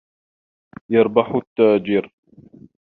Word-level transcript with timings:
يَرْبَحُ 0.89 1.35
التَّاجِرُ. 1.35 2.11